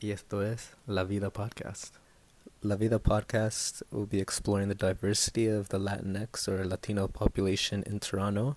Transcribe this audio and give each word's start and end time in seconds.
y 0.00 0.12
esto 0.12 0.42
es 0.42 0.76
La 0.86 1.02
Vida 1.02 1.30
Podcast. 1.30 1.94
La 2.62 2.76
Vida 2.76 3.00
Podcast 3.00 3.82
will 3.90 4.06
be 4.06 4.20
exploring 4.20 4.68
the 4.68 4.74
diversity 4.74 5.48
of 5.48 5.70
the 5.70 5.78
Latinx 5.78 6.46
or 6.46 6.64
Latino 6.64 7.08
population 7.08 7.82
in 7.84 7.98
Toronto 7.98 8.56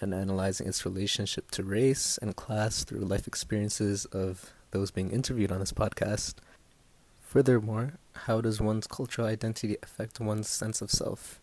and 0.00 0.14
analyzing 0.14 0.66
its 0.66 0.86
relationship 0.86 1.50
to 1.50 1.62
race 1.62 2.18
and 2.22 2.36
class 2.36 2.84
through 2.84 3.00
life 3.00 3.26
experiences 3.26 4.06
of 4.06 4.52
those 4.70 4.90
being 4.90 5.10
interviewed 5.10 5.52
on 5.52 5.60
this 5.60 5.72
podcast. 5.72 6.36
Furthermore, 7.20 7.94
how 8.24 8.40
does 8.40 8.60
one's 8.60 8.86
cultural 8.86 9.28
identity 9.28 9.76
affect 9.82 10.20
one's 10.20 10.48
sense 10.48 10.80
of 10.80 10.90
self? 10.90 11.38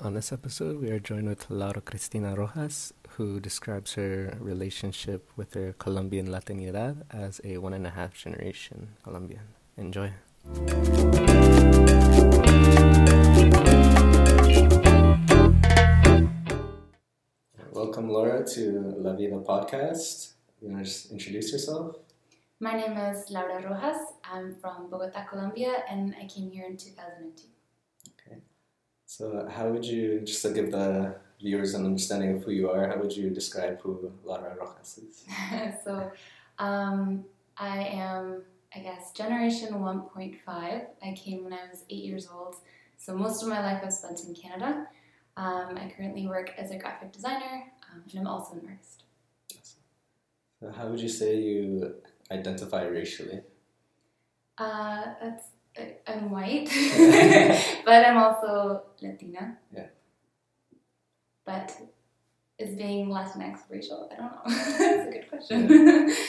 On 0.00 0.12
this 0.12 0.32
episode, 0.32 0.80
we 0.82 0.90
are 0.90 0.98
joined 0.98 1.28
with 1.28 1.48
Laura 1.48 1.80
Cristina 1.80 2.34
Rojas, 2.34 2.92
who 3.10 3.38
describes 3.38 3.94
her 3.94 4.36
relationship 4.40 5.30
with 5.36 5.54
her 5.54 5.72
Colombian 5.78 6.26
Latinidad 6.26 7.04
as 7.10 7.40
a 7.44 7.58
one 7.58 7.72
and 7.72 7.86
a 7.86 7.90
half 7.90 8.12
generation 8.12 8.88
Colombian. 9.04 9.42
Enjoy. 9.76 10.12
Welcome, 17.70 18.08
Laura, 18.10 18.44
to 18.46 18.94
La 18.98 19.14
Vida 19.14 19.38
podcast. 19.46 20.32
You 20.60 20.70
want 20.70 20.84
to 20.84 20.90
just 20.90 21.12
introduce 21.12 21.52
yourself? 21.52 21.96
My 22.58 22.72
name 22.72 22.96
is 22.96 23.30
Laura 23.30 23.62
Rojas. 23.62 23.98
I'm 24.24 24.56
from 24.56 24.90
Bogota, 24.90 25.24
Colombia, 25.24 25.84
and 25.88 26.16
I 26.20 26.26
came 26.26 26.50
here 26.50 26.64
in 26.66 26.76
2002. 26.76 27.53
So, 29.16 29.48
how 29.48 29.68
would 29.68 29.84
you, 29.84 30.22
just 30.22 30.42
to 30.42 30.50
give 30.50 30.72
the 30.72 31.14
viewers 31.40 31.74
an 31.74 31.86
understanding 31.86 32.36
of 32.36 32.42
who 32.42 32.50
you 32.50 32.68
are, 32.68 32.88
how 32.88 32.96
would 32.96 33.16
you 33.16 33.30
describe 33.30 33.80
who 33.80 34.10
Laura 34.24 34.56
Rojas 34.58 34.98
is? 34.98 35.24
so, 35.84 36.10
um, 36.58 37.24
I 37.56 37.84
am, 37.84 38.42
I 38.74 38.80
guess, 38.80 39.12
generation 39.12 39.74
1.5. 39.74 40.38
I 40.48 41.12
came 41.12 41.44
when 41.44 41.52
I 41.52 41.60
was 41.70 41.84
eight 41.90 42.02
years 42.02 42.28
old. 42.28 42.56
So, 42.96 43.14
most 43.14 43.40
of 43.40 43.48
my 43.48 43.60
life 43.60 43.82
I've 43.84 43.92
spent 43.92 44.18
in 44.26 44.34
Canada. 44.34 44.88
Um, 45.36 45.78
I 45.78 45.92
currently 45.96 46.26
work 46.26 46.50
as 46.58 46.72
a 46.72 46.76
graphic 46.76 47.12
designer, 47.12 47.70
um, 47.92 48.02
and 48.10 48.20
I'm 48.20 48.26
also 48.26 48.54
an 48.54 48.62
artist. 48.68 49.04
So, 50.58 50.72
how 50.72 50.88
would 50.88 50.98
you 50.98 51.08
say 51.08 51.38
you 51.38 51.94
identify 52.32 52.82
racially? 52.82 53.42
Uh, 54.58 55.04
that's 55.22 55.44
I'm 56.06 56.30
white, 56.30 56.68
but 57.84 58.06
I'm 58.06 58.16
also 58.16 58.82
Latina. 59.02 59.58
Yeah. 59.74 59.86
But 61.44 61.76
is 62.58 62.76
being 62.76 63.08
Latinx 63.08 63.58
racial? 63.68 64.08
I 64.12 64.16
don't 64.16 64.32
know. 64.32 64.40
That's 64.46 65.08
a 65.08 65.10
good 65.10 65.28
question. 65.28 65.68
Yeah. 65.68 66.14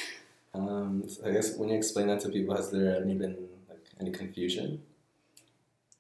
Um, 0.56 1.04
so 1.10 1.28
I 1.28 1.34
guess 1.34 1.58
when 1.58 1.68
you 1.68 1.76
explain 1.76 2.08
that 2.08 2.22
to 2.22 2.30
people, 2.30 2.56
has 2.56 2.72
there 2.72 3.02
any 3.02 3.14
been 3.16 3.36
like 3.68 3.90
any 4.00 4.10
confusion? 4.10 4.82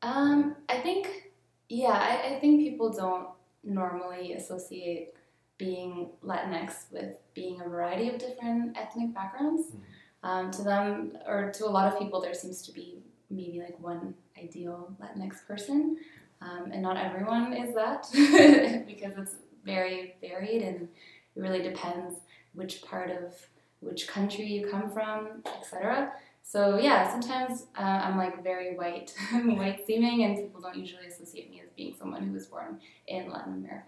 Um, 0.01 0.55
I 0.69 0.77
think, 0.77 1.33
yeah, 1.67 1.89
I, 1.89 2.35
I 2.35 2.39
think 2.39 2.61
people 2.61 2.89
don't 2.89 3.27
normally 3.66 4.31
associate 4.31 5.13
being 5.57 6.09
Latinx 6.23 6.91
with 6.91 7.17
being 7.33 7.59
a 7.59 7.67
variety 7.67 8.07
of 8.07 8.17
different 8.17 8.77
ethnic 8.77 9.13
backgrounds. 9.13 9.67
Mm-hmm. 9.67 9.81
Um, 10.23 10.51
to 10.51 10.63
them, 10.63 11.17
or 11.27 11.51
to 11.51 11.66
a 11.66 11.69
lot 11.69 11.91
of 11.91 11.99
people, 11.99 12.19
there 12.19 12.33
seems 12.33 12.63
to 12.63 12.71
be 12.71 13.03
maybe 13.29 13.61
like 13.61 13.79
one 13.79 14.13
ideal 14.41 14.95
Latinx 15.01 15.45
person, 15.47 15.97
um, 16.41 16.71
and 16.71 16.81
not 16.81 16.97
everyone 16.97 17.53
is 17.53 17.73
that 17.75 18.07
because 18.87 19.13
it's 19.17 19.35
very 19.63 20.15
varied 20.21 20.61
and 20.61 20.87
it 21.35 21.39
really 21.39 21.61
depends 21.61 22.19
which 22.53 22.81
part 22.83 23.09
of 23.09 23.33
which 23.79 24.07
country 24.07 24.45
you 24.45 24.67
come 24.67 24.89
from, 24.89 25.44
etc. 25.57 26.11
So 26.44 26.77
yeah, 26.77 27.09
sometimes 27.09 27.67
uh, 27.77 27.81
I'm 27.81 28.17
like 28.17 28.44
very 28.44 28.75
white, 28.75 29.13
white 29.31 29.85
seeming, 29.85 30.23
and 30.23 30.38
people 30.38 30.61
don't 30.61 30.77
usually 30.77 31.07
associate 31.07 31.50
me 31.50 31.61
as 31.63 31.69
being 31.75 31.95
someone 31.97 32.23
who 32.23 32.33
was 32.33 32.45
born 32.45 32.79
in 33.07 33.29
Latin 33.29 33.53
America. 33.53 33.88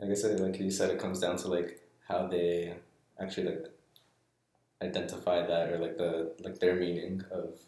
I 0.00 0.06
guess 0.06 0.24
like 0.24 0.60
you 0.60 0.70
said, 0.70 0.90
it 0.90 0.98
comes 0.98 1.18
down 1.18 1.36
to 1.38 1.48
like 1.48 1.80
how 2.06 2.26
they 2.26 2.74
actually 3.20 3.46
like 3.48 3.66
identify 4.82 5.44
that 5.44 5.70
or 5.70 5.78
like 5.78 5.96
the 5.96 6.32
like 6.40 6.58
their 6.60 6.76
meaning 6.76 7.22
of 7.32 7.58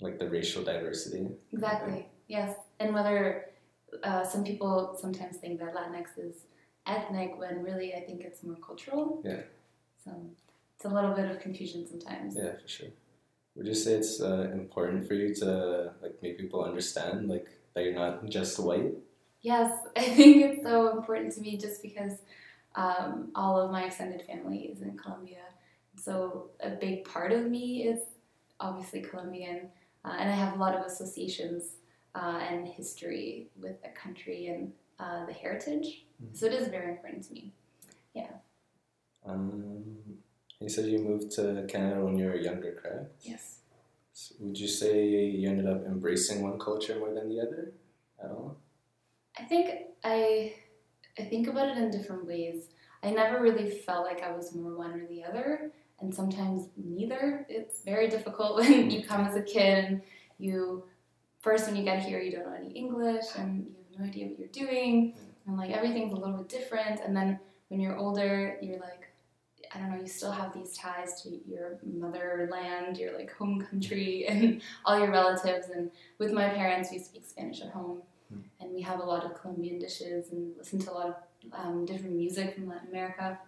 like 0.00 0.18
the 0.18 0.28
racial 0.28 0.62
diversity. 0.62 1.28
Exactly. 1.52 2.06
Yes, 2.28 2.56
and 2.80 2.94
whether 2.94 3.46
uh, 4.02 4.24
some 4.24 4.44
people 4.44 4.96
sometimes 5.00 5.36
think 5.36 5.60
that 5.60 5.74
Latinx 5.74 6.06
is 6.18 6.46
ethnic 6.86 7.38
when 7.38 7.62
really 7.62 7.94
I 7.94 8.00
think 8.00 8.22
it's 8.22 8.42
more 8.42 8.56
cultural. 8.56 9.22
Yeah. 9.24 9.42
So 10.04 10.10
it's 10.76 10.84
a 10.84 10.88
little 10.88 11.12
bit 11.12 11.30
of 11.30 11.40
confusion 11.40 11.86
sometimes. 11.88 12.36
Yeah, 12.36 12.52
for 12.60 12.68
sure. 12.68 12.88
Would 13.56 13.66
you 13.66 13.74
say 13.74 13.92
it's 13.94 14.20
uh, 14.20 14.50
important 14.52 15.06
for 15.06 15.14
you 15.14 15.32
to 15.36 15.92
like 16.02 16.20
make 16.22 16.38
people 16.38 16.64
understand 16.64 17.28
like 17.28 17.46
that 17.74 17.84
you're 17.84 17.94
not 17.94 18.28
just 18.28 18.58
white? 18.58 18.94
Yes, 19.42 19.72
I 19.96 20.02
think 20.02 20.44
it's 20.44 20.62
so 20.62 20.96
important 20.96 21.32
to 21.34 21.40
me 21.40 21.56
just 21.56 21.82
because 21.82 22.18
um, 22.74 23.30
all 23.34 23.60
of 23.60 23.70
my 23.70 23.84
extended 23.84 24.22
family 24.22 24.58
is 24.72 24.82
in 24.82 24.96
Colombia. 24.96 25.44
So 25.96 26.50
a 26.60 26.70
big 26.70 27.04
part 27.04 27.30
of 27.32 27.46
me 27.46 27.84
is 27.84 28.00
obviously 28.58 29.02
Colombian, 29.02 29.68
uh, 30.04 30.14
and 30.18 30.28
I 30.30 30.34
have 30.34 30.54
a 30.54 30.58
lot 30.58 30.74
of 30.74 30.84
associations 30.84 31.76
uh, 32.14 32.40
and 32.50 32.68
history 32.68 33.48
with 33.60 33.82
the 33.82 33.88
country 33.90 34.46
and 34.46 34.72
uh, 34.98 35.26
the 35.26 35.32
heritage. 35.32 36.04
Mhm. 36.22 36.36
So 36.36 36.46
it 36.46 36.52
is 36.52 36.68
very 36.68 36.90
important 36.90 37.24
to 37.24 37.32
me. 37.32 37.52
Yeah. 38.14 38.30
Um, 39.26 39.96
you 40.60 40.68
said 40.68 40.86
you 40.86 40.98
moved 40.98 41.32
to 41.32 41.64
Canada 41.68 42.04
when 42.04 42.16
you 42.16 42.26
were 42.26 42.36
younger, 42.36 42.72
correct? 42.80 43.12
Yes. 43.22 43.60
So 44.12 44.36
would 44.40 44.58
you 44.58 44.68
say 44.68 45.08
you 45.08 45.48
ended 45.48 45.66
up 45.66 45.84
embracing 45.84 46.42
one 46.42 46.58
culture 46.58 46.98
more 46.98 47.12
than 47.12 47.28
the 47.28 47.40
other 47.40 47.72
at 48.22 48.30
all? 48.30 48.56
I 49.36 49.42
think 49.42 49.70
I 50.04 50.54
I 51.18 51.22
think 51.24 51.48
about 51.48 51.68
it 51.68 51.78
in 51.78 51.90
different 51.90 52.26
ways. 52.26 52.68
I 53.02 53.10
never 53.10 53.42
really 53.42 53.68
felt 53.70 54.06
like 54.06 54.22
I 54.22 54.32
was 54.32 54.54
more 54.54 54.76
one 54.76 54.92
or 55.00 55.06
the 55.06 55.24
other, 55.24 55.72
and 56.00 56.14
sometimes 56.14 56.68
neither. 56.76 57.46
It's 57.48 57.82
very 57.82 58.08
difficult 58.08 58.56
when 58.60 58.90
you 58.90 59.04
come 59.04 59.22
as 59.22 59.36
a 59.36 59.42
kid 59.42 59.84
and 59.84 60.02
you 60.38 60.84
first 61.40 61.66
when 61.66 61.76
you 61.76 61.84
get 61.84 62.02
here 62.02 62.20
you 62.20 62.32
don't 62.32 62.46
know 62.46 62.54
any 62.54 62.72
English 62.72 63.24
and 63.36 63.66
you 63.66 63.74
have 63.92 64.00
no 64.00 64.06
idea 64.06 64.26
what 64.26 64.38
you're 64.38 64.48
doing. 64.48 65.14
And 65.46 65.56
like 65.56 65.70
everything's 65.70 66.12
a 66.12 66.16
little 66.16 66.38
bit 66.38 66.48
different. 66.48 67.00
And 67.00 67.16
then 67.16 67.38
when 67.68 67.80
you're 67.80 67.96
older 67.96 68.56
you're 68.60 68.80
like 68.80 69.08
I 69.74 69.78
don't 69.78 69.90
know, 69.90 70.00
you 70.00 70.06
still 70.06 70.30
have 70.30 70.54
these 70.54 70.76
ties 70.76 71.20
to 71.22 71.30
your 71.48 71.78
motherland, 71.84 72.96
your 72.96 73.16
like 73.18 73.32
home 73.32 73.60
country 73.60 74.24
and 74.28 74.62
all 74.84 74.98
your 74.98 75.10
relatives. 75.10 75.68
And 75.74 75.90
with 76.18 76.32
my 76.32 76.48
parents 76.48 76.90
we 76.90 76.98
speak 76.98 77.26
Spanish 77.26 77.60
at 77.60 77.70
home. 77.70 78.02
And 78.60 78.72
we 78.72 78.80
have 78.82 78.98
a 78.98 79.04
lot 79.04 79.24
of 79.24 79.40
Colombian 79.40 79.78
dishes 79.78 80.32
and 80.32 80.56
listen 80.56 80.80
to 80.80 80.90
a 80.90 80.94
lot 80.94 81.06
of 81.06 81.14
um, 81.52 81.84
different 81.84 82.16
music 82.16 82.54
from 82.54 82.68
Latin 82.68 82.88
America. 82.88 83.38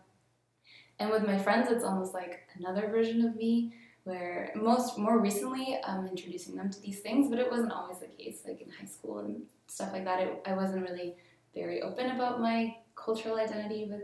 And 0.98 1.10
with 1.10 1.26
my 1.26 1.38
friends, 1.38 1.70
it's 1.70 1.84
almost 1.84 2.14
like 2.14 2.40
another 2.58 2.88
version 2.88 3.24
of 3.24 3.36
me, 3.36 3.74
where 4.04 4.52
most 4.54 4.98
more 4.98 5.18
recently 5.18 5.78
I'm 5.84 6.06
introducing 6.06 6.54
them 6.54 6.70
to 6.70 6.80
these 6.80 7.00
things, 7.00 7.28
but 7.28 7.38
it 7.38 7.50
wasn't 7.50 7.72
always 7.72 7.98
the 7.98 8.06
case. 8.06 8.42
Like 8.46 8.60
in 8.60 8.70
high 8.70 8.86
school 8.86 9.18
and 9.18 9.42
stuff 9.66 9.92
like 9.92 10.04
that, 10.04 10.20
it, 10.20 10.42
I 10.46 10.54
wasn't 10.54 10.88
really 10.88 11.16
very 11.54 11.82
open 11.82 12.10
about 12.10 12.40
my 12.40 12.76
cultural 12.94 13.36
identity 13.36 13.86
with 13.90 14.02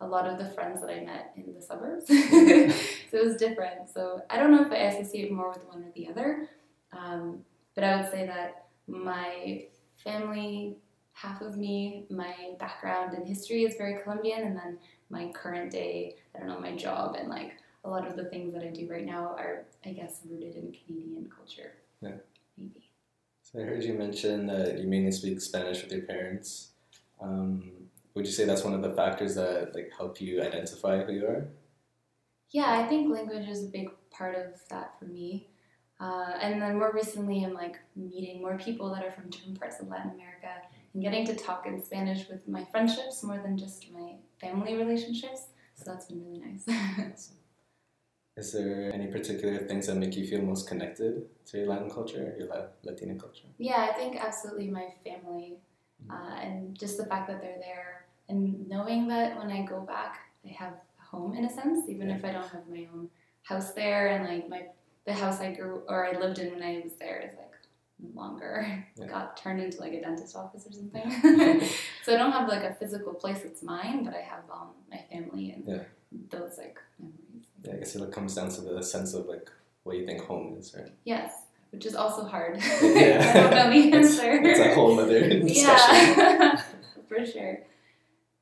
a 0.00 0.06
lot 0.06 0.26
of 0.26 0.38
the 0.38 0.46
friends 0.50 0.80
that 0.80 0.90
I 0.90 1.00
met 1.00 1.32
in 1.36 1.52
the 1.54 1.60
suburbs. 1.60 2.06
so 2.08 2.14
it 2.14 3.24
was 3.24 3.36
different. 3.36 3.90
So 3.92 4.22
I 4.30 4.38
don't 4.38 4.50
know 4.50 4.62
if 4.62 4.72
I 4.72 4.76
associate 4.76 5.30
more 5.30 5.48
with 5.50 5.64
one 5.66 5.82
or 5.82 5.90
the 5.94 6.08
other, 6.08 6.48
um, 6.92 7.40
but 7.74 7.84
I 7.84 8.00
would 8.00 8.10
say 8.10 8.26
that 8.26 8.66
my 8.86 9.64
family, 10.02 10.76
half 11.12 11.42
of 11.42 11.56
me, 11.56 12.06
my 12.10 12.34
background 12.58 13.14
and 13.14 13.26
history 13.26 13.64
is 13.64 13.74
very 13.76 14.02
Colombian, 14.02 14.42
and 14.42 14.56
then 14.56 14.78
my 15.10 15.30
current 15.32 15.70
day, 15.70 16.16
I 16.34 16.38
don't 16.38 16.48
know, 16.48 16.60
my 16.60 16.76
job 16.76 17.16
and 17.18 17.28
like 17.28 17.54
a 17.84 17.90
lot 17.90 18.06
of 18.06 18.16
the 18.16 18.24
things 18.24 18.52
that 18.52 18.62
I 18.62 18.68
do 18.68 18.88
right 18.90 19.04
now 19.04 19.34
are, 19.38 19.64
I 19.84 19.90
guess, 19.90 20.20
rooted 20.28 20.56
in 20.56 20.74
Canadian 20.86 21.30
culture. 21.34 21.72
Yeah. 22.00 22.16
Maybe. 22.58 22.90
So 23.42 23.60
I 23.60 23.62
heard 23.62 23.82
you 23.82 23.94
mention 23.94 24.46
that 24.46 24.78
you 24.78 24.86
mainly 24.86 25.12
speak 25.12 25.40
Spanish 25.40 25.82
with 25.82 25.92
your 25.92 26.02
parents. 26.02 26.70
Um, 27.20 27.72
would 28.14 28.26
you 28.26 28.32
say 28.32 28.44
that's 28.44 28.64
one 28.64 28.74
of 28.74 28.82
the 28.82 28.90
factors 28.90 29.34
that 29.34 29.74
like 29.74 29.90
help 29.96 30.20
you 30.20 30.42
identify 30.42 31.02
who 31.02 31.12
you 31.12 31.26
are? 31.26 31.48
Yeah, 32.50 32.80
I 32.80 32.86
think 32.86 33.12
language 33.12 33.48
is 33.48 33.64
a 33.64 33.68
big 33.68 33.90
part 34.10 34.34
of 34.34 34.60
that 34.68 34.98
for 34.98 35.06
me. 35.06 35.48
Uh, 36.00 36.32
and 36.40 36.60
then 36.60 36.78
more 36.78 36.92
recently, 36.92 37.44
I'm 37.44 37.52
like 37.52 37.78
meeting 37.94 38.40
more 38.40 38.56
people 38.56 38.92
that 38.94 39.04
are 39.04 39.10
from 39.10 39.30
different 39.30 39.60
parts 39.60 39.80
of 39.80 39.88
Latin 39.88 40.12
America 40.12 40.48
and 40.94 41.02
getting 41.02 41.26
to 41.26 41.34
talk 41.34 41.66
in 41.66 41.82
Spanish 41.82 42.28
with 42.28 42.48
my 42.48 42.64
friendships 42.64 43.22
more 43.22 43.38
than 43.38 43.56
just 43.56 43.86
my 43.92 44.14
family 44.40 44.74
relationships. 44.76 45.48
So 45.82 45.90
that's 45.90 46.06
been 46.06 46.24
really 46.24 46.40
nice. 46.40 47.30
Is 48.36 48.52
there 48.52 48.90
any 48.94 49.08
particular 49.08 49.58
things 49.58 49.86
that 49.88 49.96
make 49.96 50.16
you 50.16 50.26
feel 50.26 50.40
most 50.40 50.68
connected 50.68 51.26
to 51.46 51.58
your 51.58 51.66
Latin 51.66 51.90
culture, 51.90 52.34
your 52.38 52.48
La- 52.48 52.68
Latina 52.84 53.14
culture? 53.14 53.48
yeah, 53.58 53.88
I 53.90 53.92
think 53.92 54.16
absolutely 54.16 54.68
my 54.68 54.88
family 55.04 55.58
uh, 56.10 56.36
and 56.40 56.78
just 56.78 56.96
the 56.96 57.04
fact 57.04 57.28
that 57.28 57.40
they're 57.40 57.58
there 57.60 58.06
and 58.28 58.68
knowing 58.68 59.08
that 59.08 59.36
when 59.36 59.50
I 59.50 59.62
go 59.62 59.80
back, 59.80 60.20
I 60.46 60.48
have 60.52 60.74
a 60.74 61.02
home 61.02 61.34
in 61.34 61.44
a 61.44 61.50
sense, 61.50 61.88
even 61.88 62.10
if 62.10 62.24
I 62.24 62.30
don't 62.30 62.48
have 62.48 62.66
my 62.68 62.86
own 62.94 63.10
house 63.42 63.72
there, 63.72 64.08
and 64.08 64.24
like 64.26 64.48
my 64.48 64.62
the 65.06 65.12
house 65.12 65.40
I 65.40 65.52
grew 65.52 65.82
or 65.88 66.06
I 66.06 66.18
lived 66.18 66.38
in 66.38 66.52
when 66.52 66.62
I 66.62 66.80
was 66.84 66.94
there 66.98 67.20
is 67.20 67.36
like 67.36 67.49
longer 68.14 68.84
Yeah. 68.96 69.06
got 69.06 69.36
turned 69.36 69.60
into 69.60 69.80
like 69.80 69.92
a 69.92 70.00
dentist 70.00 70.34
office 70.36 70.66
or 70.66 70.72
something. 70.72 71.10
so 72.04 72.14
I 72.14 72.16
don't 72.18 72.32
have 72.32 72.48
like 72.48 72.62
a 72.64 72.74
physical 72.74 73.14
place 73.14 73.40
that's 73.42 73.62
mine, 73.62 74.04
but 74.04 74.14
I 74.14 74.20
have 74.20 74.44
um, 74.52 74.68
my 74.90 75.04
family 75.10 75.50
and 75.52 75.64
Yeah. 75.66 75.82
those 76.30 76.58
like 76.58 76.78
memories. 76.98 77.46
Yeah, 77.64 77.74
I 77.74 77.76
guess 77.76 77.94
it 77.96 78.12
comes 78.12 78.34
down 78.34 78.50
to 78.50 78.60
the 78.62 78.82
sense 78.82 79.14
of 79.14 79.26
like 79.26 79.50
what 79.82 79.96
you 79.96 80.06
think 80.06 80.22
home 80.24 80.56
is, 80.58 80.74
right? 80.76 80.92
Yes, 81.04 81.32
which 81.70 81.86
is 81.86 81.94
also 81.94 82.24
hard. 82.24 82.56
Yeah. 82.82 83.32
I 83.34 83.40
don't 83.40 83.50
know 83.50 83.70
the 83.70 83.88
It's- 83.88 84.18
answer. 84.18 84.32
It's 84.42 84.60
a 84.60 84.74
whole 84.74 84.98
other 84.98 85.20
discussion. 85.40 86.14
yeah, 86.18 86.62
for 87.08 87.24
sure. 87.24 87.58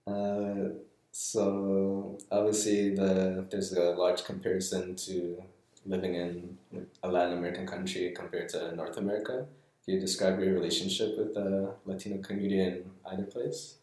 Uh, 0.06 0.74
so 1.12 2.18
obviously, 2.30 2.94
the 2.94 3.46
there's 3.50 3.72
a 3.72 3.90
large 3.90 4.24
comparison 4.24 4.94
to 4.96 5.42
living 5.88 6.14
in 6.14 6.58
a 7.02 7.08
Latin 7.08 7.38
American 7.38 7.66
country 7.66 8.12
compared 8.14 8.48
to 8.50 8.74
North 8.76 8.96
America. 8.96 9.46
Can 9.84 9.94
you 9.94 10.00
describe 10.00 10.38
your 10.38 10.52
relationship 10.52 11.16
with 11.16 11.34
the 11.34 11.74
Latino 11.86 12.18
community 12.18 12.60
in 12.60 12.90
either 13.10 13.24
place? 13.24 13.76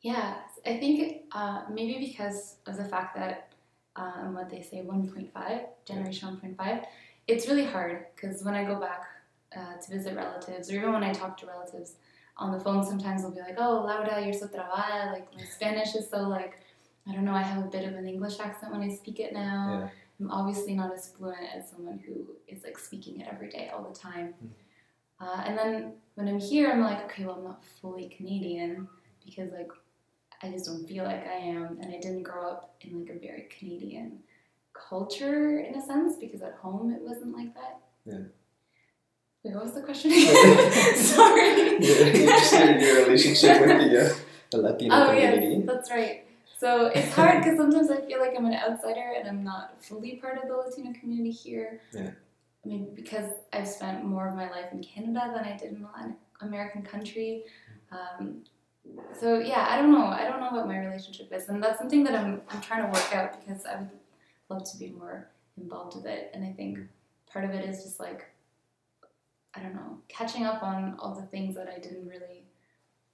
Yeah, 0.00 0.36
I 0.64 0.78
think 0.78 1.24
uh, 1.32 1.62
maybe 1.70 1.98
because 1.98 2.56
of 2.66 2.76
the 2.78 2.84
fact 2.84 3.14
that 3.16 3.52
um, 3.96 4.34
what 4.34 4.48
they 4.48 4.62
say 4.62 4.78
1.5 4.82 5.66
generation 5.84 6.40
1.5, 6.42 6.86
it's 7.28 7.46
really 7.48 7.66
hard 7.66 8.06
because 8.14 8.42
when 8.42 8.54
I 8.54 8.64
go 8.64 8.80
back 8.80 9.04
uh, 9.54 9.76
to 9.76 9.90
visit 9.90 10.16
relatives 10.16 10.70
or 10.70 10.76
even 10.76 10.92
when 10.92 11.04
I 11.04 11.12
talk 11.12 11.36
to 11.38 11.46
relatives 11.46 11.96
on 12.36 12.52
the 12.52 12.60
phone, 12.60 12.84
sometimes 12.84 13.22
they'll 13.22 13.30
be 13.30 13.40
like, 13.40 13.56
"Oh, 13.58 13.84
Laura, 13.86 14.24
you're 14.24 14.32
so 14.32 14.46
trabada." 14.46 15.12
Like 15.12 15.26
my 15.36 15.44
Spanish 15.44 15.94
is 15.94 16.08
so 16.08 16.22
like 16.22 16.54
I 17.06 17.12
don't 17.12 17.24
know. 17.24 17.34
I 17.34 17.42
have 17.42 17.64
a 17.64 17.68
bit 17.68 17.86
of 17.86 17.94
an 17.94 18.06
English 18.06 18.40
accent 18.40 18.72
when 18.72 18.82
I 18.82 18.88
speak 18.88 19.20
it 19.20 19.32
now. 19.32 19.82
Yeah. 19.82 19.88
I'm 20.20 20.30
obviously 20.30 20.74
not 20.74 20.92
as 20.92 21.08
fluent 21.08 21.38
as 21.56 21.70
someone 21.70 21.98
who 22.06 22.26
is 22.46 22.62
like 22.62 22.78
speaking 22.78 23.20
it 23.20 23.28
every 23.32 23.48
day 23.48 23.70
all 23.72 23.82
the 23.82 23.98
time. 23.98 24.34
Uh, 25.20 25.42
and 25.46 25.56
then 25.58 25.92
when 26.14 26.28
I'm 26.28 26.38
here, 26.40 26.70
I'm 26.70 26.80
like, 26.82 27.04
okay, 27.04 27.24
well, 27.24 27.36
I'm 27.36 27.44
not 27.44 27.64
fully 27.80 28.08
Canadian 28.14 28.88
because 29.24 29.50
like 29.52 29.70
I 30.42 30.50
just 30.50 30.66
don't 30.66 30.86
feel 30.86 31.04
like 31.04 31.26
I 31.26 31.34
am, 31.34 31.78
and 31.82 31.94
I 31.94 31.98
didn't 32.00 32.22
grow 32.22 32.48
up 32.48 32.74
in 32.80 33.00
like 33.00 33.14
a 33.14 33.18
very 33.18 33.46
Canadian 33.58 34.20
culture 34.72 35.60
in 35.60 35.74
a 35.74 35.82
sense 35.84 36.16
because 36.16 36.40
at 36.42 36.54
home 36.54 36.92
it 36.92 37.02
wasn't 37.02 37.36
like 37.36 37.54
that. 37.54 37.78
Yeah. 38.06 38.18
Wait, 39.42 39.54
what 39.54 39.64
was 39.64 39.74
the 39.74 39.82
question? 39.82 40.10
Sorry. 40.96 41.78
Yeah, 41.80 42.78
your, 42.78 42.78
your 42.80 43.04
relationship 43.06 43.60
with 43.60 43.90
the, 43.90 44.10
uh, 44.10 44.14
the 44.50 44.58
Latino 44.58 44.94
Oh 44.94 45.06
community. 45.08 45.46
yes, 45.56 45.66
that's 45.66 45.90
right. 45.90 46.24
So 46.60 46.88
it's 46.94 47.14
hard 47.14 47.42
because 47.42 47.56
sometimes 47.56 47.90
I 47.90 48.02
feel 48.02 48.20
like 48.20 48.34
I'm 48.36 48.44
an 48.44 48.52
outsider 48.52 49.14
and 49.18 49.26
I'm 49.26 49.42
not 49.42 49.82
fully 49.82 50.16
part 50.16 50.36
of 50.36 50.46
the 50.46 50.54
Latino 50.54 50.92
community 50.92 51.30
here. 51.30 51.80
Yeah. 51.90 52.10
I 52.62 52.68
mean, 52.68 52.90
because 52.94 53.32
I've 53.54 53.66
spent 53.66 54.04
more 54.04 54.28
of 54.28 54.34
my 54.34 54.50
life 54.50 54.66
in 54.70 54.82
Canada 54.82 55.32
than 55.34 55.42
I 55.42 55.56
did 55.56 55.72
in 55.72 55.82
a 55.82 55.86
Latin 55.90 56.16
American 56.42 56.82
country. 56.82 57.44
Um, 57.90 58.44
so 59.18 59.38
yeah, 59.38 59.68
I 59.70 59.80
don't 59.80 59.90
know. 59.90 60.04
I 60.04 60.24
don't 60.24 60.38
know 60.38 60.50
what 60.50 60.66
my 60.66 60.78
relationship 60.78 61.32
is, 61.32 61.48
and 61.48 61.62
that's 61.62 61.78
something 61.78 62.04
that 62.04 62.14
I'm 62.14 62.42
I'm 62.50 62.60
trying 62.60 62.82
to 62.82 62.88
work 62.88 63.14
out 63.14 63.40
because 63.40 63.64
I 63.64 63.76
would 63.76 63.90
love 64.50 64.70
to 64.70 64.76
be 64.76 64.90
more 64.90 65.30
involved 65.56 65.96
with 65.96 66.04
it. 66.04 66.30
And 66.34 66.44
I 66.44 66.52
think 66.52 66.78
part 67.32 67.46
of 67.46 67.52
it 67.52 67.66
is 67.66 67.84
just 67.84 67.98
like 67.98 68.26
I 69.54 69.60
don't 69.60 69.74
know, 69.74 69.96
catching 70.08 70.44
up 70.44 70.62
on 70.62 70.96
all 70.98 71.14
the 71.14 71.26
things 71.28 71.54
that 71.56 71.68
I 71.74 71.78
didn't 71.78 72.06
really 72.06 72.44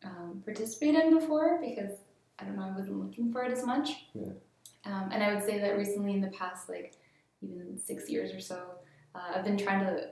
um, 0.05 0.43
participate 0.45 0.97
in 0.97 1.17
before 1.17 1.61
because 1.61 1.93
I 2.39 2.45
don't 2.45 2.57
know, 2.57 2.65
I 2.65 2.77
wasn't 2.77 2.99
looking 3.03 3.33
for 3.33 3.43
it 3.45 3.53
as 3.53 3.65
much. 3.65 4.07
Yeah. 4.15 4.33
Um, 4.85 5.11
and 5.13 5.23
I 5.23 5.35
would 5.35 5.45
say 5.45 5.59
that 5.59 5.77
recently, 5.77 6.13
in 6.13 6.21
the 6.21 6.29
past, 6.29 6.69
like 6.69 6.95
even 7.43 7.79
six 7.83 8.09
years 8.11 8.33
or 8.33 8.41
so, 8.41 8.63
uh, 9.15 9.33
I've 9.35 9.45
been 9.45 9.57
trying 9.59 9.85
to 9.87 10.11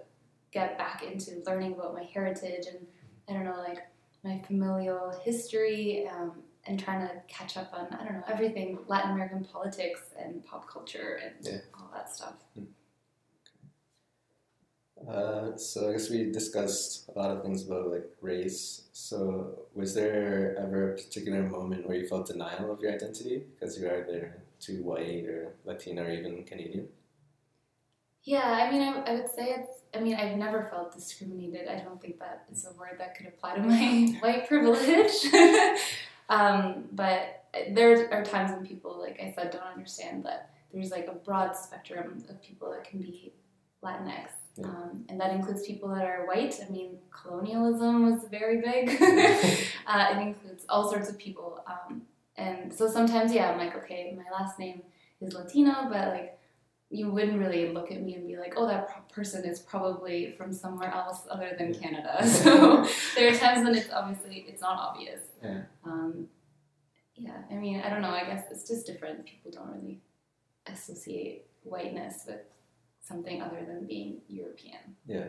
get 0.50 0.79
back 0.79 1.03
into 1.03 1.43
learning 1.47 1.75
about 1.75 1.94
my 1.94 2.05
heritage 2.05 2.67
and 2.67 2.87
I 3.29 3.32
don't 3.32 3.44
know, 3.44 3.59
like 3.59 3.79
my 4.25 4.41
familial 4.47 5.12
history 5.25 6.09
um, 6.09 6.32
and 6.67 6.79
trying 6.81 7.00
to 7.06 7.12
catch 7.29 7.56
up 7.56 7.71
on, 7.75 7.87
I 7.93 8.05
don't 8.05 8.15
know, 8.15 8.25
everything 8.29 8.79
Latin 8.87 9.12
American 9.12 9.44
politics 9.44 10.00
and 10.19 10.44
pop 10.44 10.69
culture 10.69 11.21
and 11.25 11.35
Yeah. 11.47 11.59
all 11.75 11.91
that 11.93 12.15
stuff. 12.15 12.35
Uh, 15.09 15.56
so 15.56 15.89
I 15.89 15.93
guess 15.93 16.11
we 16.11 16.31
discussed 16.31 17.11
a 17.15 17.19
lot 17.19 17.31
of 17.31 17.43
things 17.43 17.67
about 17.67 17.91
like 17.91 18.09
race. 18.21 18.83
So 18.93 19.59
was 19.75 19.95
there 19.95 20.56
ever 20.59 20.93
a 20.93 20.97
particular 20.97 21.43
moment 21.43 21.87
where 21.87 21.97
you 21.97 22.06
felt 22.06 22.27
denial 22.27 22.73
of 22.73 22.81
your 22.81 22.93
identity 22.93 23.43
because 23.55 23.79
you're 23.79 23.95
either 23.95 24.43
too 24.61 24.83
white 24.83 25.25
or 25.27 25.55
Latino 25.65 26.05
or 26.05 26.11
even 26.11 26.45
Canadian? 26.45 26.89
Yeah, 28.23 28.67
I 28.67 28.71
mean, 28.71 28.81
I, 28.81 29.03
I 29.03 29.15
would 29.17 29.29
say 29.29 29.51
it's, 29.51 29.71
I 29.95 30.01
mean, 30.01 30.15
I've 30.15 30.39
never 30.39 30.67
felt 30.71 30.95
discriminated. 30.95 31.69
I 31.69 31.81
don't 31.81 32.00
think 32.00 32.19
that 32.21 32.47
is 32.50 32.67
a 32.67 32.73
word 32.73 32.97
that 32.99 33.15
could 33.17 33.27
apply 33.27 33.57
to 33.57 33.62
my 33.62 34.17
white 34.21 34.49
privilege. 34.49 35.27
um, 36.31 36.85
but 36.93 37.45
there 37.73 38.11
are 38.11 38.25
times 38.25 38.53
when 38.53 38.67
people, 38.67 38.99
like 38.99 39.21
I 39.21 39.35
said, 39.37 39.50
don't 39.50 39.62
understand 39.62 40.25
that 40.25 40.50
there's 40.73 40.91
like 40.91 41.07
a 41.07 41.12
broad 41.12 41.55
spectrum 41.55 42.25
of 42.31 42.43
people 42.43 42.71
that 42.71 42.89
can 42.89 43.00
be 43.00 43.35
Latinx. 43.83 44.29
Yeah. 44.56 44.67
Um, 44.67 45.05
and 45.09 45.21
that 45.21 45.33
includes 45.33 45.67
people 45.67 45.89
that 45.91 46.05
are 46.05 46.27
white. 46.27 46.59
I 46.65 46.71
mean, 46.71 46.99
colonialism 47.11 48.11
was 48.11 48.25
very 48.31 48.61
big. 48.61 48.89
uh, 49.87 50.06
it 50.12 50.19
includes 50.19 50.65
all 50.69 50.89
sorts 50.91 51.09
of 51.09 51.19
people. 51.19 51.65
Um, 51.67 52.03
and 52.37 52.73
so 52.73 52.89
sometimes, 52.89 53.33
yeah, 53.33 53.51
I'm 53.51 53.59
like, 53.59 53.77
okay, 53.77 54.17
my 54.17 54.31
last 54.31 54.59
name 54.59 54.83
is 55.21 55.35
Latino, 55.35 55.89
but 55.91 56.09
like, 56.09 56.39
you 56.91 57.11
wouldn't 57.11 57.39
really 57.39 57.73
look 57.73 57.91
at 57.91 58.03
me 58.03 58.15
and 58.15 58.27
be 58.27 58.37
like, 58.37 58.55
oh, 58.56 58.67
that 58.69 58.89
pro- 58.89 59.03
person 59.11 59.45
is 59.45 59.59
probably 59.59 60.33
from 60.37 60.53
somewhere 60.53 60.93
else 60.93 61.23
other 61.29 61.55
than 61.59 61.75
Canada. 61.75 62.21
So 62.25 62.87
there 63.17 63.33
are 63.33 63.37
times 63.37 63.65
when 63.65 63.75
it's 63.75 63.93
obviously 63.93 64.45
it's 64.49 64.62
not 64.62 64.79
obvious. 64.79 65.21
Yeah. 65.43 65.62
Um, 65.85 66.29
yeah, 67.17 67.43
I 67.50 67.55
mean, 67.55 67.81
I 67.81 67.91
don't 67.91 68.03
know. 68.03 68.11
I 68.11 68.25
guess 68.25 68.45
it's 68.50 68.69
just 68.69 68.87
different. 68.87 69.25
People 69.25 69.50
don't 69.50 69.73
really 69.73 70.00
associate 70.67 71.47
whiteness 71.62 72.25
with 72.27 72.41
something 73.06 73.43
other 73.43 73.65
than 73.67 73.87
being 73.87 74.19
European. 74.29 74.97
Yeah. 75.06 75.27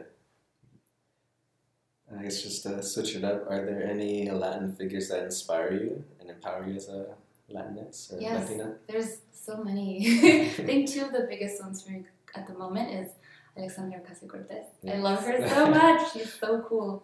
I 2.18 2.22
guess 2.24 2.42
just 2.42 2.64
to 2.64 2.82
switch 2.84 3.16
it 3.16 3.24
up, 3.24 3.50
are 3.50 3.66
there 3.66 3.84
any 3.84 4.30
Latin 4.30 4.74
figures 4.76 5.10
that 5.10 5.24
inspire 5.24 5.74
you 5.74 6.04
and 6.20 6.30
empower 6.30 6.68
you 6.68 6.76
as 6.76 6.88
a 6.88 7.08
Latinx 7.52 8.14
or 8.14 8.22
Yes. 8.22 8.50
Latina? 8.50 8.76
There's 8.88 9.18
so 9.32 9.58
many. 9.64 10.06
I 10.46 10.50
think 10.50 10.90
two 10.90 11.02
of 11.04 11.12
the 11.12 11.26
biggest 11.28 11.62
ones 11.62 11.82
for 11.84 11.92
me 11.92 12.06
at 12.36 12.48
the 12.48 12.54
moment 12.54 12.92
is 12.92 13.12
Alexandra 13.58 14.00
Ocasio 14.00 14.28
Cortez. 14.30 14.68
I 14.88 14.98
love 14.98 15.24
her 15.26 15.48
so 15.50 15.68
much. 15.82 16.14
She's 16.14 16.34
so 16.34 16.62
cool. 16.70 17.04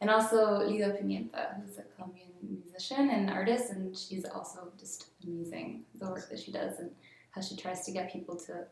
And 0.00 0.10
also 0.10 0.66
Lido 0.66 0.90
Pimienta, 0.96 1.60
who's 1.60 1.78
a 1.78 1.82
Colombian 1.94 2.28
musician 2.42 3.10
and 3.10 3.30
artist, 3.30 3.70
and 3.70 3.96
she's 3.96 4.24
also 4.24 4.72
just 4.80 5.08
amazing 5.24 5.82
the 6.00 6.08
work 6.08 6.28
that 6.30 6.38
she 6.38 6.50
does 6.52 6.78
and 6.80 6.90
how 7.32 7.40
she 7.42 7.54
tries 7.54 7.84
to 7.84 7.92
get 7.92 8.10
people 8.12 8.34
to, 8.36 8.64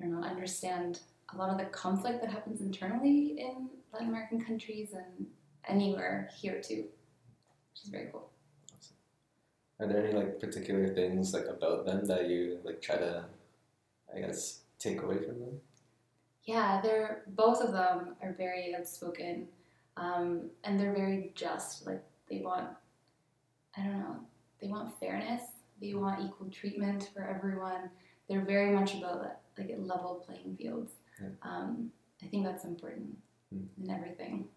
I 0.00 0.04
don't 0.04 0.20
know, 0.20 0.26
understand 0.26 1.00
a 1.34 1.36
lot 1.36 1.50
of 1.50 1.58
the 1.58 1.64
conflict 1.66 2.20
that 2.20 2.30
happens 2.30 2.60
internally 2.60 3.36
in 3.38 3.68
Latin 3.92 4.08
American 4.08 4.40
countries 4.40 4.92
and 4.92 5.26
anywhere 5.68 6.30
here 6.38 6.60
too. 6.60 6.84
Which 7.72 7.82
is 7.84 7.88
very 7.90 8.08
cool. 8.12 8.30
Are 9.78 9.86
there 9.86 10.04
any 10.06 10.14
like 10.14 10.40
particular 10.40 10.88
things 10.94 11.34
like 11.34 11.46
about 11.46 11.84
them 11.84 12.04
that 12.06 12.28
you 12.28 12.58
like 12.64 12.80
try 12.80 12.96
to, 12.96 13.24
I 14.14 14.20
guess, 14.20 14.60
take 14.78 15.02
away 15.02 15.18
from 15.18 15.40
them? 15.40 15.60
Yeah, 16.44 16.80
they're 16.80 17.24
both 17.28 17.60
of 17.60 17.72
them 17.72 18.14
are 18.22 18.32
very 18.32 18.74
outspoken, 18.74 19.48
um, 19.96 20.48
and 20.64 20.78
they're 20.78 20.94
very 20.94 21.32
just. 21.34 21.86
Like 21.86 22.02
they 22.30 22.40
want, 22.40 22.68
I 23.76 23.82
don't 23.82 23.98
know, 23.98 24.16
they 24.62 24.68
want 24.68 24.98
fairness. 24.98 25.42
They 25.80 25.92
want 25.92 26.24
equal 26.24 26.48
treatment 26.48 27.10
for 27.12 27.22
everyone. 27.22 27.90
They're 28.28 28.44
very 28.44 28.70
much 28.70 28.94
about 28.94 29.22
that, 29.22 29.40
like 29.58 29.70
a 29.70 29.80
level 29.80 30.22
playing 30.26 30.56
fields. 30.56 30.92
Yeah. 31.20 31.28
Um, 31.42 31.90
I 32.22 32.26
think 32.26 32.44
that's 32.44 32.64
important 32.64 33.18
Mm. 33.54 33.66
in 33.80 33.90
everything. 33.90 34.48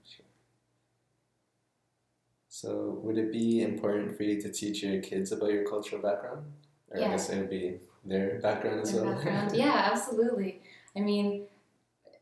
So, 2.47 2.99
would 3.03 3.17
it 3.17 3.31
be 3.31 3.61
important 3.61 4.17
for 4.17 4.23
you 4.23 4.41
to 4.41 4.51
teach 4.51 4.81
your 4.83 4.99
kids 5.01 5.31
about 5.31 5.51
your 5.51 5.63
cultural 5.63 6.01
background? 6.01 6.45
Or 6.89 6.97
I 6.97 7.07
guess 7.09 7.29
it 7.29 7.37
would 7.37 7.49
be 7.49 7.77
their 8.03 8.39
background 8.39 8.81
as 8.81 8.93
Their 8.93 9.03
well. 9.05 9.13
background. 9.13 9.51
yeah, 9.55 9.89
absolutely. 9.91 10.61
I 10.97 11.01
mean, 11.01 11.45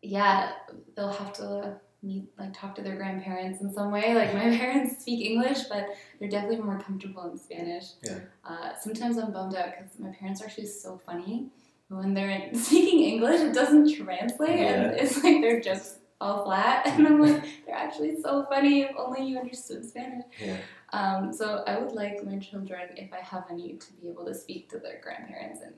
yeah, 0.01 0.51
they'll 0.95 1.13
have 1.13 1.31
to 1.33 1.79
meet, 2.03 2.25
like, 2.37 2.53
talk 2.53 2.75
to 2.75 2.81
their 2.81 2.97
grandparents 2.97 3.61
in 3.61 3.71
some 3.73 3.91
way. 3.91 4.13
Like, 4.13 4.33
my 4.33 4.55
parents 4.57 5.01
speak 5.01 5.25
English, 5.25 5.63
but 5.69 5.87
they're 6.19 6.29
definitely 6.29 6.57
more 6.61 6.79
comfortable 6.79 7.31
in 7.31 7.39
Spanish. 7.39 7.85
Yeah. 8.03 8.19
Uh, 8.43 8.75
sometimes 8.75 9.17
I'm 9.17 9.31
bummed 9.31 9.55
out 9.55 9.69
because 9.77 9.97
my 9.97 10.09
parents 10.11 10.41
are 10.41 10.45
actually 10.45 10.67
so 10.67 10.97
funny. 11.05 11.47
When 11.89 12.13
they're 12.13 12.49
speaking 12.53 13.03
English, 13.03 13.41
it 13.41 13.53
doesn't 13.53 13.93
translate, 13.95 14.59
and 14.59 14.97
it's 14.97 15.23
like 15.23 15.41
they're 15.41 15.61
just 15.61 15.99
all 16.19 16.45
flat. 16.45 16.85
And 16.97 17.07
I'm 17.07 17.21
like, 17.21 17.43
they're 17.65 17.75
actually 17.75 18.19
so 18.21 18.43
funny 18.49 18.81
if 18.81 18.91
only 18.97 19.25
you 19.25 19.37
understood 19.37 19.85
Spanish. 19.85 20.25
Yeah. 20.39 20.57
Um, 20.93 21.33
so 21.33 21.63
I 21.67 21.77
would 21.77 21.91
like 21.91 22.23
my 22.25 22.37
children, 22.39 22.89
if 22.95 23.11
I 23.13 23.19
have 23.19 23.45
any, 23.51 23.73
to 23.73 23.93
be 23.93 24.09
able 24.09 24.25
to 24.25 24.33
speak 24.33 24.69
to 24.71 24.79
their 24.79 24.99
grandparents 25.01 25.61
in 25.61 25.73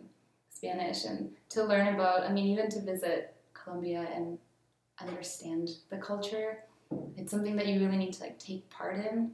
Spanish 0.50 1.06
and 1.06 1.32
to 1.50 1.64
learn 1.64 1.94
about, 1.96 2.24
I 2.24 2.32
mean, 2.32 2.48
even 2.48 2.70
to 2.70 2.82
visit 2.82 3.36
Colombia 3.54 4.08
and 4.16 4.38
understand 5.02 5.70
the 5.90 5.98
culture. 5.98 6.60
It's 7.18 7.32
something 7.32 7.56
that 7.56 7.68
you 7.68 7.80
really 7.80 7.98
need 7.98 8.14
to 8.14 8.24
like 8.24 8.40
take 8.40 8.70
part 8.70 8.98
in. 8.98 9.32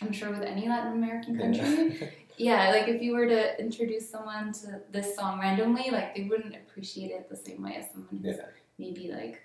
I'm 0.00 0.12
sure 0.12 0.30
with 0.30 0.42
any 0.42 0.68
Latin 0.68 0.92
American 0.92 1.38
country. 1.38 2.12
Yeah. 2.36 2.66
yeah, 2.66 2.70
like 2.72 2.88
if 2.88 3.00
you 3.02 3.14
were 3.14 3.26
to 3.26 3.60
introduce 3.60 4.08
someone 4.10 4.52
to 4.54 4.80
this 4.90 5.14
song 5.14 5.40
randomly, 5.40 5.90
like 5.90 6.14
they 6.16 6.24
wouldn't 6.24 6.54
appreciate 6.54 7.10
it 7.10 7.28
the 7.28 7.36
same 7.36 7.62
way 7.62 7.76
as 7.76 7.90
someone 7.92 8.08
who's 8.22 8.36
Yeah. 8.36 8.46
maybe 8.78 9.10
like 9.12 9.40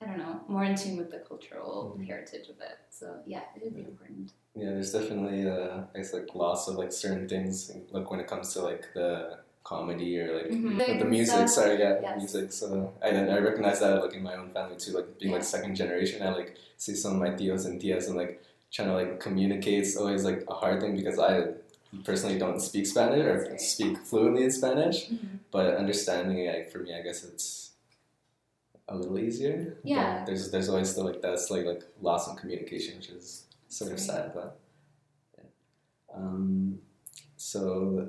I 0.00 0.06
don't 0.06 0.18
know, 0.18 0.40
more 0.48 0.64
in 0.64 0.76
tune 0.76 0.98
with 0.98 1.10
the 1.10 1.20
cultural 1.20 1.96
Mhm. 1.96 2.06
heritage 2.06 2.48
of 2.50 2.60
it. 2.60 2.76
So 2.90 3.20
yeah, 3.26 3.42
it 3.56 3.62
would 3.64 3.74
be 3.74 3.80
Yeah. 3.82 3.88
important. 3.88 4.32
Yeah, 4.54 4.70
there's 4.70 4.92
definitely 4.92 5.48
uh, 5.48 5.84
I 5.94 5.98
guess 5.98 6.12
like 6.12 6.34
loss 6.34 6.68
of 6.68 6.76
like 6.76 6.92
certain 6.92 7.26
things, 7.28 7.72
like 7.90 8.10
when 8.10 8.20
it 8.20 8.26
comes 8.26 8.52
to 8.54 8.62
like 8.62 8.84
the 8.92 9.38
comedy 9.62 10.18
or 10.20 10.28
like 10.36 10.50
Mhm. 10.50 10.76
But 10.78 10.98
the 10.98 11.04
music, 11.06 11.48
stuff. 11.48 11.64
sorry, 11.64 11.78
yeah, 11.78 12.00
Yes. 12.02 12.18
music. 12.18 12.52
So 12.52 12.92
I 13.00 13.08
I 13.08 13.38
recognize 13.38 13.80
that 13.80 14.02
like 14.04 14.14
in 14.14 14.22
my 14.22 14.34
own 14.34 14.50
family 14.50 14.76
too, 14.76 14.92
like 14.92 15.18
being 15.18 15.32
like 15.32 15.44
second 15.44 15.74
generation. 15.76 16.22
I 16.22 16.30
like 16.34 16.56
see 16.76 16.94
some 16.94 17.12
of 17.14 17.18
my 17.20 17.30
tios 17.30 17.64
and 17.66 17.80
tias 17.80 18.08
and 18.08 18.16
like 18.16 18.42
trying 18.70 18.88
to 18.88 18.94
like 18.94 19.20
communicate 19.20 19.84
is 19.84 19.96
always 19.96 20.22
like 20.24 20.44
a 20.48 20.54
hard 20.54 20.80
thing 20.82 20.94
because 20.96 21.18
I 21.18 21.32
personally 22.02 22.38
don't 22.38 22.60
speak 22.60 22.86
Spanish 22.86 23.24
or 23.24 23.50
right. 23.50 23.60
speak 23.60 23.98
fluently 23.98 24.44
in 24.44 24.50
Spanish. 24.50 25.08
Mhm. 25.08 25.38
But 25.50 25.76
understanding 25.76 26.38
it 26.38 26.54
like, 26.54 26.70
for 26.72 26.78
me, 26.78 26.94
I 26.94 27.02
guess 27.02 27.24
it's 27.24 27.72
a 28.88 28.96
little 28.96 29.18
easier. 29.18 29.78
But 29.82 29.88
Yeah. 29.90 30.24
there's 30.26 30.50
there's 30.50 30.68
always 30.68 30.90
still 30.90 31.04
like 31.04 31.22
that 31.22 31.38
slight 31.38 31.66
like 31.66 31.82
loss 32.00 32.28
in 32.28 32.36
communication, 32.36 32.96
which 32.96 33.08
is 33.10 33.44
sort 33.68 33.92
of 33.92 34.00
sad, 34.00 34.32
but 34.34 34.58
yeah. 35.36 35.44
Um, 36.14 36.80
so 37.36 38.08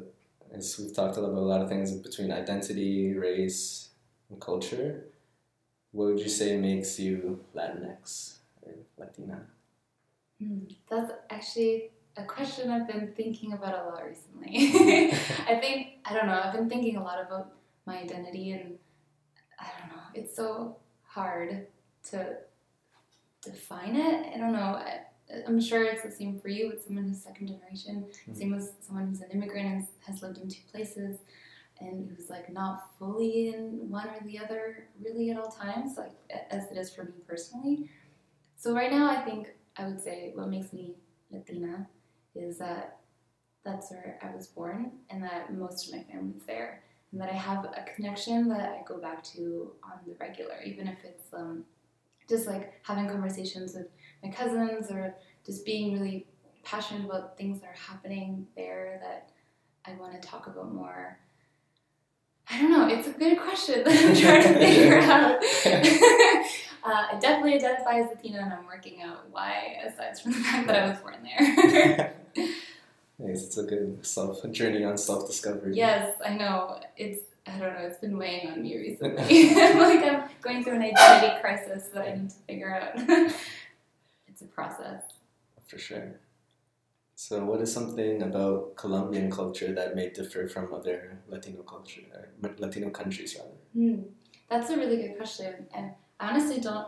as 0.51 0.77
we've 0.79 0.93
talked 0.93 1.17
about 1.17 1.31
a 1.31 1.39
lot 1.39 1.61
of 1.61 1.69
things 1.69 1.91
between 1.93 2.31
identity, 2.31 3.13
race, 3.13 3.89
and 4.29 4.39
culture, 4.39 5.05
what 5.91 6.05
would 6.07 6.19
you 6.19 6.29
say 6.29 6.57
makes 6.57 6.99
you 6.99 7.43
Latinx 7.55 8.37
or 8.61 8.73
Latina? 8.97 9.47
Hmm, 10.39 10.59
That's 10.89 11.11
actually 11.29 11.91
a 12.17 12.23
question 12.23 12.69
I've 12.69 12.87
been 12.87 13.13
thinking 13.15 13.53
about 13.53 13.73
a 13.73 13.89
lot 13.89 14.03
recently. 14.05 15.11
I 15.47 15.55
think, 15.59 15.99
I 16.05 16.13
don't 16.13 16.27
know, 16.27 16.41
I've 16.43 16.53
been 16.53 16.69
thinking 16.69 16.95
a 16.97 17.03
lot 17.03 17.19
about 17.21 17.53
my 17.85 17.97
identity 17.99 18.51
and 18.51 18.75
I 19.59 19.67
don't 19.79 19.89
know, 19.95 20.03
it's 20.13 20.35
so 20.35 20.77
hard 21.03 21.67
to 22.11 22.37
define 23.41 23.95
it. 23.95 24.33
I 24.33 24.37
don't 24.37 24.53
know. 24.53 24.59
I, 24.59 25.01
I'm 25.47 25.59
sure 25.59 25.83
it's 25.83 26.03
the 26.03 26.11
same 26.11 26.39
for 26.39 26.49
you 26.49 26.67
with 26.69 26.83
someone 26.83 27.07
who's 27.07 27.21
second 27.21 27.47
generation, 27.47 28.05
Mhm. 28.27 28.35
same 28.35 28.53
as 28.53 28.73
someone 28.81 29.07
who's 29.07 29.21
an 29.21 29.31
immigrant 29.31 29.67
and 29.67 29.87
has 30.05 30.21
lived 30.21 30.37
in 30.37 30.47
two 30.49 30.61
places 30.71 31.19
and 31.79 32.09
who's 32.15 32.29
like 32.29 32.51
not 32.51 32.97
fully 32.97 33.49
in 33.49 33.89
one 33.89 34.07
or 34.07 34.19
the 34.25 34.39
other 34.39 34.87
really 35.03 35.29
at 35.31 35.37
all 35.37 35.51
times, 35.51 35.97
like 35.97 36.13
as 36.51 36.71
it 36.71 36.77
is 36.77 36.93
for 36.93 37.03
me 37.03 37.13
personally. 37.27 37.89
So 38.55 38.73
right 38.73 38.91
now, 38.91 39.09
I 39.09 39.21
think 39.21 39.49
I 39.77 39.85
would 39.85 39.99
say 39.99 40.31
what 40.35 40.47
makes 40.49 40.71
me 40.71 40.95
Latina 41.31 41.87
is 42.35 42.57
that 42.59 42.99
that's 43.63 43.91
where 43.91 44.19
I 44.21 44.33
was 44.35 44.47
born 44.47 44.91
and 45.09 45.23
that 45.23 45.53
most 45.53 45.87
of 45.87 45.95
my 45.95 46.03
family's 46.03 46.43
there. 46.45 46.83
And 47.11 47.21
that 47.21 47.29
I 47.29 47.35
have 47.35 47.65
a 47.65 47.85
connection 47.95 48.47
that 48.49 48.69
I 48.69 48.81
go 48.85 48.97
back 48.97 49.23
to 49.35 49.71
on 49.83 49.99
the 50.05 50.15
regular, 50.19 50.61
even 50.65 50.87
if 50.87 50.97
it's 51.03 51.33
um, 51.33 51.63
just 52.29 52.47
like 52.47 52.73
having 52.83 53.07
conversations 53.07 53.73
with 53.73 53.87
my 54.23 54.29
cousins 54.29 54.91
or 54.91 55.15
just 55.45 55.65
being 55.65 55.93
really 55.93 56.27
passionate 56.63 57.05
about 57.05 57.37
things 57.37 57.61
that 57.61 57.67
are 57.67 57.91
happening 57.91 58.47
there 58.55 58.99
that 59.01 59.31
I 59.85 59.95
want 59.99 60.19
to 60.19 60.27
talk 60.27 60.47
about 60.47 60.73
more. 60.73 61.19
I 62.49 62.61
don't 62.61 62.71
know, 62.71 62.87
it's 62.87 63.07
a 63.07 63.11
good 63.11 63.39
question 63.39 63.83
that 63.83 64.05
I'm 64.05 64.15
trying 64.15 64.43
to 64.43 64.59
figure 64.59 64.99
out. 64.99 65.35
uh, 66.83 67.15
I 67.15 67.19
definitely 67.19 67.55
identify 67.55 67.99
as 67.99 68.09
Latina 68.09 68.39
and 68.39 68.53
I'm 68.53 68.65
working 68.65 69.01
out 69.01 69.29
why, 69.31 69.77
aside 69.85 70.19
from 70.19 70.33
the 70.33 70.37
fact 70.39 70.67
that 70.67 70.75
I 70.75 70.89
was 70.89 70.99
born 70.99 71.23
there. 71.23 72.15
It's 73.19 73.57
a 73.57 73.63
good 73.63 74.05
self 74.05 74.49
journey 74.51 74.83
on 74.83 74.97
self 74.97 75.27
discovery. 75.27 75.75
yes, 75.75 76.15
I 76.25 76.35
know. 76.35 76.79
It's, 76.97 77.21
I 77.47 77.57
don't 77.57 77.73
know, 77.73 77.85
it's 77.85 77.99
been 77.99 78.17
weighing 78.17 78.49
on 78.49 78.61
me 78.61 78.75
recently. 78.77 79.51
I'm 79.51 79.79
like 79.79 80.03
I'm 80.03 80.29
going 80.41 80.63
through 80.63 80.75
an 80.75 80.81
identity 80.81 81.39
crisis 81.41 81.87
that 81.93 82.07
I 82.07 82.15
need 82.15 82.29
to 82.29 82.35
figure 82.47 82.75
out. 82.75 82.91
it's 84.27 84.41
a 84.41 84.45
process. 84.45 85.03
For 85.67 85.77
sure. 85.77 86.19
So, 87.15 87.45
what 87.45 87.61
is 87.61 87.71
something 87.71 88.21
about 88.21 88.75
Colombian 88.75 89.31
culture 89.31 89.71
that 89.73 89.95
may 89.95 90.09
differ 90.09 90.49
from 90.49 90.73
other 90.73 91.19
Latino 91.29 91.61
culture, 91.63 92.01
or 92.43 92.51
Latino 92.57 92.89
countries 92.89 93.37
rather? 93.37 93.55
Hmm. 93.73 94.01
That's 94.49 94.69
a 94.69 94.77
really 94.77 94.97
good 94.97 95.17
question, 95.17 95.67
and 95.73 95.91
I 96.19 96.29
honestly 96.29 96.59
don't 96.59 96.87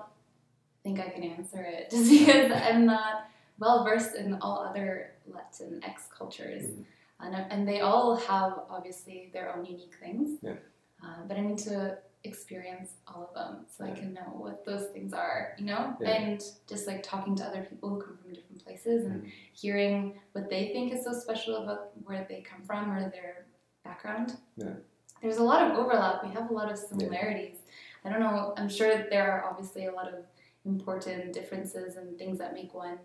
think 0.83 0.99
I 0.99 1.09
can 1.09 1.23
answer 1.23 1.61
it 1.61 1.89
just 1.89 2.09
because 2.11 2.51
I'm 2.51 2.85
not 2.85 3.29
well 3.59 3.83
versed 3.83 4.15
in 4.15 4.35
all 4.41 4.59
other 4.59 5.11
Latinx 5.29 6.09
cultures, 6.09 6.63
Mhm. 6.65 6.85
and, 7.19 7.35
and 7.35 7.67
they 7.67 7.81
all 7.81 8.15
have 8.15 8.59
obviously 8.69 9.29
their 9.33 9.53
own 9.55 9.65
unique 9.65 9.95
things. 9.99 10.39
Yeah. 10.41 10.55
Uh, 11.03 11.23
but 11.27 11.37
I 11.37 11.41
need 11.41 11.57
to 11.59 11.97
experience 12.23 12.93
all 13.07 13.23
of 13.27 13.33
them 13.33 13.65
so 13.69 13.85
I 13.85 13.91
can 13.91 14.13
know 14.13 14.29
what 14.33 14.65
those 14.65 14.87
things 14.87 15.13
are, 15.13 15.53
you 15.57 15.65
know, 15.65 15.95
Yeah. 15.99 16.09
and 16.09 16.43
just 16.67 16.87
like 16.87 17.01
talking 17.03 17.35
to 17.35 17.43
other 17.45 17.63
people 17.63 17.89
who 17.89 18.01
come 18.01 18.17
from 18.17 18.33
different 18.33 18.63
places 18.65 19.05
and 19.05 19.23
Mhm. 19.23 19.31
hearing 19.53 20.19
what 20.33 20.49
they 20.49 20.73
think 20.73 20.91
is 20.93 21.03
so 21.03 21.13
special 21.13 21.57
about 21.63 21.91
where 22.05 22.25
they 22.27 22.41
come 22.41 22.63
from 22.63 22.91
or 22.91 23.09
their 23.09 23.45
background. 23.83 24.37
Yeah. 24.57 24.73
There's 25.21 25.37
a 25.37 25.43
lot 25.43 25.61
of 25.71 25.77
overlap. 25.77 26.23
We 26.23 26.31
have 26.31 26.49
a 26.49 26.53
lot 26.53 26.71
of 26.71 26.77
similarities. 26.77 27.57
I 28.03 28.09
don't 28.09 28.19
know. 28.19 28.53
I'm 28.57 28.69
sure 28.69 29.07
there 29.09 29.31
are 29.31 29.43
obviously 29.49 29.85
a 29.85 29.91
lot 29.91 30.07
of 30.13 30.25
important 30.65 31.33
differences 31.33 31.95
and 31.95 32.17
things 32.17 32.37
that 32.39 32.53
make 32.53 32.73
one 32.73 32.99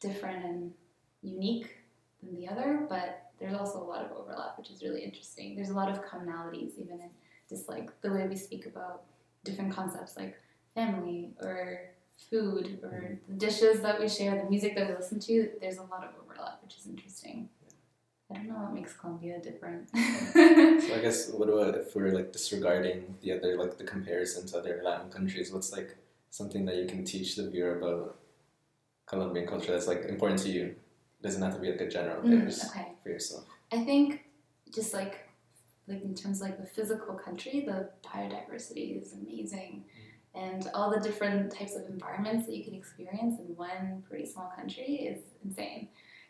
different 0.00 0.44
and 0.44 0.72
unique 1.22 1.68
than 2.22 2.34
the 2.34 2.48
other, 2.48 2.86
but 2.88 3.30
there's 3.38 3.54
also 3.54 3.82
a 3.82 3.84
lot 3.84 4.04
of 4.04 4.12
overlap, 4.12 4.58
which 4.58 4.70
is 4.70 4.82
really 4.82 5.02
interesting. 5.02 5.56
There's 5.56 5.70
a 5.70 5.74
lot 5.74 5.88
of 5.88 6.04
commonalities, 6.04 6.78
even 6.78 7.00
in 7.00 7.10
just 7.48 7.68
like 7.68 7.88
the 8.02 8.12
way 8.12 8.26
we 8.28 8.36
speak 8.36 8.66
about 8.66 9.02
different 9.44 9.74
concepts 9.74 10.16
like 10.16 10.36
family 10.74 11.30
or 11.40 11.90
food 12.28 12.78
or 12.82 12.88
mm-hmm. 12.88 13.32
the 13.32 13.38
dishes 13.38 13.80
that 13.80 13.98
we 13.98 14.08
share, 14.08 14.36
the 14.42 14.48
music 14.48 14.76
that 14.76 14.88
we 14.88 14.94
listen 14.94 15.18
to. 15.20 15.48
There's 15.60 15.78
a 15.78 15.82
lot 15.82 16.04
of 16.04 16.10
overlap, 16.22 16.60
which 16.62 16.76
is 16.76 16.86
interesting. 16.86 17.48
I 18.30 18.34
don't 18.34 18.48
know 18.48 18.54
what 18.54 18.74
makes 18.74 18.92
Colombia 18.92 19.40
different. 19.40 19.88
So, 20.80 20.94
I 20.94 21.00
guess, 21.00 21.30
what 21.30 21.48
about 21.48 21.74
if 21.74 21.94
we're 21.94 22.12
like 22.12 22.32
disregarding 22.32 23.16
the 23.20 23.32
other, 23.32 23.56
like 23.56 23.76
the 23.76 23.84
comparison 23.84 24.46
to 24.46 24.58
other 24.58 24.80
Latin 24.84 25.10
countries? 25.10 25.52
What's 25.52 25.72
like 25.72 25.96
something 26.30 26.64
that 26.66 26.76
you 26.76 26.86
can 26.86 27.04
teach 27.04 27.36
the 27.36 27.50
viewer 27.50 27.78
about 27.78 28.19
Colombian 29.10 29.46
culture 29.46 29.72
that's 29.72 29.88
like 29.88 30.04
important 30.04 30.40
to 30.42 30.48
you? 30.50 30.64
It 30.66 31.22
doesn't 31.22 31.42
have 31.42 31.54
to 31.54 31.60
be 31.60 31.70
like 31.70 31.80
a 31.80 31.88
general 31.90 32.22
thing, 32.22 32.40
Mm, 32.42 32.44
just 32.46 32.70
okay. 32.70 32.92
for 33.02 33.08
yourself. 33.10 33.44
I 33.72 33.84
think 33.84 34.24
just 34.74 34.94
like 34.94 35.14
like 35.88 36.02
in 36.04 36.14
terms 36.14 36.40
of 36.40 36.48
like 36.48 36.58
the 36.60 36.66
physical 36.66 37.14
country, 37.14 37.64
the 37.66 37.90
biodiversity 38.08 39.02
is 39.02 39.12
amazing. 39.12 39.84
And 40.36 40.70
all 40.74 40.88
the 40.94 41.00
different 41.00 41.50
types 41.52 41.74
of 41.74 41.82
environments 41.86 42.46
that 42.46 42.54
you 42.56 42.64
can 42.64 42.74
experience 42.74 43.40
in 43.40 43.46
one 43.56 44.04
pretty 44.08 44.26
small 44.26 44.52
country 44.54 44.90
is 45.10 45.20
insane. 45.44 45.88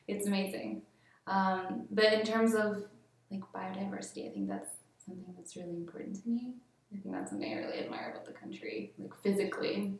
It's 0.09 0.27
amazing. 0.27 0.81
Um, 1.27 1.87
but 1.91 2.11
in 2.15 2.23
terms 2.25 2.55
of 2.55 2.85
like 3.31 3.43
biodiversity, 3.55 4.27
I 4.29 4.33
think 4.33 4.49
that's 4.49 4.71
something 5.05 5.35
that's 5.37 5.55
really 5.57 5.77
important 5.77 6.23
to 6.23 6.29
me. 6.31 6.55
I 6.95 6.97
think 7.01 7.15
that's 7.15 7.31
something 7.31 7.53
I 7.53 7.59
really 7.59 7.81
admire 7.85 8.13
about 8.13 8.25
the 8.25 8.33
country, 8.33 8.95
like 8.99 9.15
physically. 9.23 9.93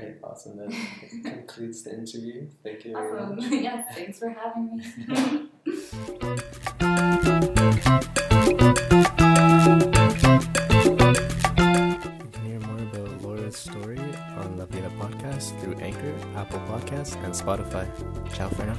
Yeah. 0.00 0.08
Yeah. 0.08 0.10
All 0.24 0.30
right, 0.30 0.32
awesome. 0.32 0.56
That 0.56 0.70
concludes 1.24 1.82
the 1.82 1.94
interview. 1.94 2.46
Thank 2.62 2.84
you 2.84 2.96
Awesome. 2.96 3.36
much. 3.36 3.44
yes, 3.50 3.84
thanks 3.94 4.18
for 4.18 4.30
having 4.30 4.76
me. 4.76 5.50
You 10.60 12.28
can 12.32 12.42
hear 12.44 12.60
more 12.60 12.78
about 12.82 13.22
Laura's 13.22 13.56
story 13.56 13.98
on 14.38 14.56
La 14.58 14.64
Vida 14.66 14.90
Podcast 14.98 15.58
through 15.60 15.74
Anchor, 15.76 16.14
Apple 16.36 16.60
Podcasts, 16.68 17.16
and 17.24 17.32
Spotify. 17.32 17.86
Ciao 18.34 18.48
for 18.48 18.64
now. 18.66 18.76